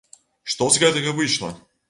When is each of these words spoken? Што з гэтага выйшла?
Што 0.53 0.69
з 0.77 0.81
гэтага 0.85 1.15
выйшла? 1.21 1.55